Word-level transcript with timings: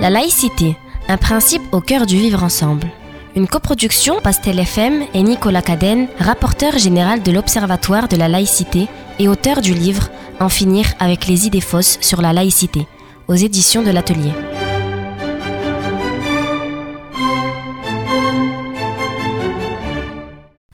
La 0.00 0.10
laïcité, 0.10 0.76
un 1.08 1.16
principe 1.16 1.62
au 1.72 1.80
cœur 1.80 2.06
du 2.06 2.16
vivre 2.16 2.44
ensemble. 2.44 2.86
Une 3.34 3.48
coproduction 3.48 4.20
Pastel 4.20 4.60
FM 4.60 5.04
et 5.12 5.22
Nicolas 5.24 5.60
Cadenne, 5.60 6.06
rapporteur 6.20 6.78
général 6.78 7.20
de 7.24 7.32
l'Observatoire 7.32 8.06
de 8.06 8.16
la 8.16 8.28
laïcité 8.28 8.86
et 9.18 9.26
auteur 9.26 9.60
du 9.60 9.74
livre 9.74 10.08
En 10.38 10.48
finir 10.48 10.86
avec 11.00 11.26
les 11.26 11.48
idées 11.48 11.60
fausses 11.60 11.98
sur 12.00 12.22
la 12.22 12.32
laïcité, 12.32 12.86
aux 13.26 13.34
éditions 13.34 13.82
de 13.82 13.90
l'Atelier. 13.90 14.30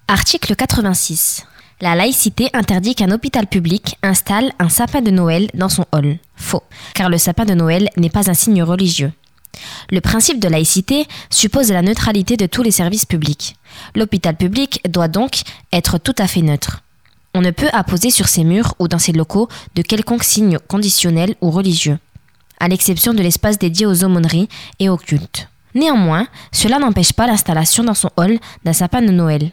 Article 0.07 0.55
86. 0.55 1.47
La 1.81 1.95
laïcité 1.95 2.49
interdit 2.53 2.95
qu'un 2.95 3.11
hôpital 3.11 3.47
public 3.47 3.99
installe 4.03 4.53
un 4.59 4.69
sapin 4.69 5.03
de 5.03 5.11
Noël 5.11 5.51
dans 5.55 5.69
son 5.69 5.85
hall. 5.93 6.19
Faux, 6.37 6.63
car 6.95 7.11
le 7.11 7.19
sapin 7.19 7.45
de 7.45 7.55
Noël 7.55 7.89
n'est 7.97 8.11
pas 8.11 8.31
un 8.31 8.35
signe 8.35 8.63
religieux. 8.63 9.13
Le 9.95 10.01
principe 10.01 10.41
de 10.41 10.49
laïcité 10.49 11.07
suppose 11.31 11.71
la 11.71 11.81
neutralité 11.81 12.37
de 12.37 12.47
tous 12.47 12.65
les 12.65 12.73
services 12.73 13.07
publics. 13.07 13.55
L'hôpital 13.95 14.35
public 14.35 14.81
doit 14.89 15.07
donc 15.07 15.43
être 15.73 15.99
tout 15.99 16.17
à 16.19 16.27
fait 16.27 16.43
neutre. 16.43 16.83
On 17.33 17.41
ne 17.41 17.53
peut 17.53 17.69
apposer 17.73 18.11
sur 18.11 18.27
ses 18.27 18.43
murs 18.43 18.75
ou 18.81 18.89
dans 18.89 18.99
ses 18.99 19.13
locaux 19.13 19.49
de 19.77 19.83
quelconque 19.83 20.25
signe 20.25 20.59
conditionnel 20.67 21.37
ou 21.41 21.53
religieux, 21.53 22.01
à 22.59 22.67
l'exception 22.67 23.15
de 23.15 23.23
l'espace 23.23 23.57
dédié 23.57 23.87
aux 23.87 24.03
aumôneries 24.03 24.49
et 24.81 24.89
aux 24.89 24.97
cultes. 24.97 25.49
Néanmoins, 25.77 26.27
cela 26.51 26.81
n'empêche 26.81 27.13
pas 27.13 27.29
l'installation 27.29 27.85
dans 27.85 27.95
son 27.95 28.11
hall 28.17 28.41
d'un 28.65 28.73
sapin 28.73 29.01
de 29.01 29.13
Noël. 29.13 29.53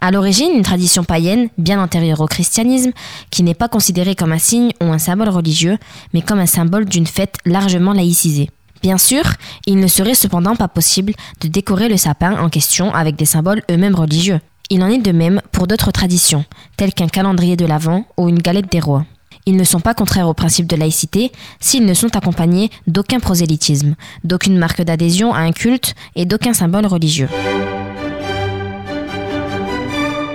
À 0.00 0.12
l'origine, 0.12 0.52
une 0.52 0.62
tradition 0.62 1.02
païenne, 1.02 1.48
bien 1.58 1.82
antérieure 1.82 2.20
au 2.20 2.26
christianisme, 2.26 2.92
qui 3.30 3.42
n'est 3.42 3.54
pas 3.54 3.68
considérée 3.68 4.14
comme 4.14 4.30
un 4.30 4.38
signe 4.38 4.70
ou 4.80 4.92
un 4.92 4.98
symbole 4.98 5.30
religieux, 5.30 5.78
mais 6.12 6.22
comme 6.22 6.38
un 6.38 6.46
symbole 6.46 6.84
d'une 6.84 7.08
fête 7.08 7.38
largement 7.44 7.92
laïcisée. 7.92 8.50
Bien 8.84 8.98
sûr, 8.98 9.22
il 9.64 9.80
ne 9.80 9.86
serait 9.86 10.14
cependant 10.14 10.56
pas 10.56 10.68
possible 10.68 11.14
de 11.40 11.48
décorer 11.48 11.88
le 11.88 11.96
sapin 11.96 12.36
en 12.36 12.50
question 12.50 12.92
avec 12.92 13.16
des 13.16 13.24
symboles 13.24 13.62
eux-mêmes 13.70 13.94
religieux. 13.94 14.40
Il 14.68 14.82
en 14.82 14.88
est 14.88 14.98
de 14.98 15.10
même 15.10 15.40
pour 15.52 15.66
d'autres 15.66 15.90
traditions, 15.90 16.44
telles 16.76 16.92
qu'un 16.92 17.08
calendrier 17.08 17.56
de 17.56 17.64
l'Avent 17.64 18.04
ou 18.18 18.28
une 18.28 18.40
galette 18.40 18.70
des 18.70 18.80
rois. 18.80 19.06
Ils 19.46 19.56
ne 19.56 19.64
sont 19.64 19.80
pas 19.80 19.94
contraires 19.94 20.28
au 20.28 20.34
principe 20.34 20.66
de 20.66 20.76
laïcité 20.76 21.32
s'ils 21.60 21.86
ne 21.86 21.94
sont 21.94 22.14
accompagnés 22.14 22.68
d'aucun 22.86 23.20
prosélytisme, 23.20 23.94
d'aucune 24.22 24.58
marque 24.58 24.82
d'adhésion 24.82 25.32
à 25.32 25.38
un 25.38 25.52
culte 25.52 25.94
et 26.14 26.26
d'aucun 26.26 26.52
symbole 26.52 26.84
religieux. 26.84 27.30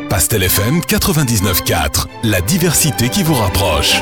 Pastel 0.09 0.41
FM 0.41 0.79
99.4, 0.79 2.07
la 2.23 2.41
diversité 2.41 3.09
qui 3.09 3.21
vous 3.21 3.35
rapproche. 3.35 4.01